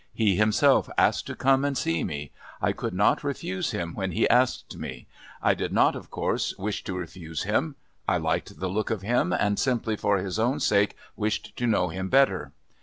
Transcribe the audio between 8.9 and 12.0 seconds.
him, and simply for his own sake wished to know